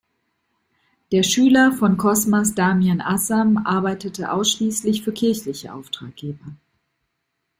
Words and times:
Der 1.11 1.21
Schüler 1.21 1.73
von 1.73 1.95
Cosmas 1.95 2.55
Damian 2.55 3.01
Asam 3.01 3.57
arbeitete 3.67 4.31
ausschließlich 4.31 5.03
für 5.03 5.13
kirchliche 5.13 5.71
Auftraggeber. 5.75 6.55